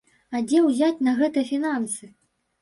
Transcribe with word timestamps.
А 0.37 0.39
дзе 0.45 0.61
ўзяць 0.67 1.03
на 1.09 1.13
гэта 1.19 1.45
фінансы? 1.51 2.11